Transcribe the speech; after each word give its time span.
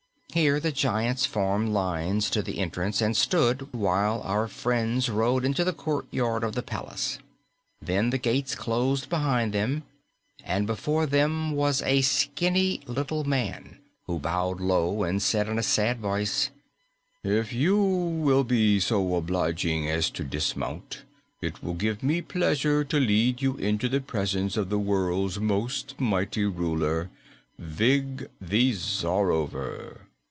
Here 0.33 0.61
the 0.61 0.71
giants 0.71 1.25
formed 1.25 1.73
lines 1.73 2.29
to 2.29 2.41
the 2.41 2.59
entrance 2.59 3.01
and 3.01 3.17
stood 3.17 3.57
still 3.67 3.81
while 3.81 4.21
our 4.23 4.47
friends 4.47 5.09
rode 5.09 5.43
into 5.43 5.65
the 5.65 5.73
courtyard 5.73 6.45
of 6.45 6.55
the 6.55 6.63
palace. 6.63 7.19
Then 7.81 8.11
the 8.11 8.17
gates 8.17 8.55
closed 8.55 9.09
behind 9.09 9.51
them, 9.51 9.83
and 10.45 10.65
before 10.65 11.05
them 11.05 11.51
was 11.51 11.81
a 11.81 11.99
skinny 12.01 12.79
little 12.87 13.25
man 13.25 13.79
who 14.05 14.19
bowed 14.19 14.61
low 14.61 15.03
and 15.03 15.21
said 15.21 15.49
in 15.49 15.59
a 15.59 15.63
sad 15.63 15.99
voice, 15.99 16.49
"If 17.25 17.51
you 17.51 17.75
will 17.75 18.45
be 18.45 18.79
so 18.79 19.17
obliging 19.17 19.89
as 19.89 20.09
to 20.11 20.23
dismount, 20.23 21.03
it 21.41 21.61
will 21.61 21.73
give 21.73 22.01
me 22.01 22.21
pleasure 22.21 22.85
to 22.85 22.99
lead 23.01 23.41
you 23.41 23.57
into 23.57 23.89
the 23.89 23.99
presence 23.99 24.55
of 24.55 24.69
the 24.69 24.79
World's 24.79 25.41
Most 25.41 25.99
Mighty 25.99 26.45
Ruler, 26.45 27.09
Vig 27.59 28.29
the 28.39 28.71
Czarover." 28.71 29.97